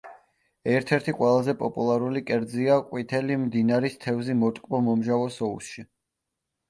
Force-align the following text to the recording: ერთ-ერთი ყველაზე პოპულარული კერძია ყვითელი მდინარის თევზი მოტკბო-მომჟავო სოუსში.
ერთ-ერთი 0.75 1.13
ყველაზე 1.17 1.53
პოპულარული 1.59 2.23
კერძია 2.31 2.79
ყვითელი 2.87 3.37
მდინარის 3.45 3.99
თევზი 4.07 4.37
მოტკბო-მომჟავო 4.45 5.33
სოუსში. 5.37 5.87